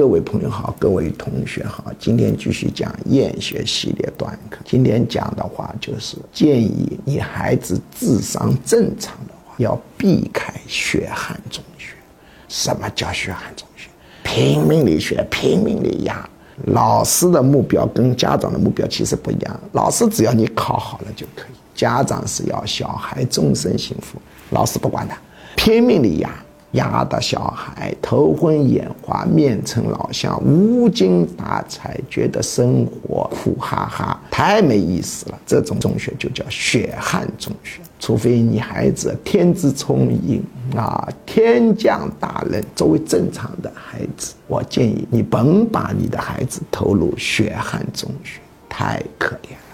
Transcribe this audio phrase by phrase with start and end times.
[0.00, 4.56] 各位朋友好，各位同学好，今天继续讲厌学系列短课。
[4.64, 11.92] 今天讲的话就是建议你孩子智商正常的话，要避开血汗中学。
[12.48, 13.90] 什么叫血汗中学？
[14.22, 16.26] 拼命的学，拼命的压。
[16.68, 19.60] 老师的目标跟家长的目标其实不一样。
[19.72, 24.18] 老师只要你考好了就可以，家长是要小孩终身幸福。
[24.48, 25.18] 老师不管他，
[25.56, 26.30] 拼命的压。
[26.72, 35.38] 压的小孩头昏眼花、面呈老相、无精打采，觉得生活苦哈哈，太没意思了。
[35.44, 37.80] 这种中学就叫血汗中学。
[37.98, 40.42] 除非你孩子天资聪颖
[40.74, 49.69] 啊，天降大任，作为正常的孩子，我建议你甭把你的孩子投入血汗中学，太可怜。